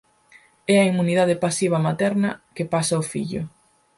[0.73, 3.43] É a inmunidade pasiva materna que pasa ao fillo.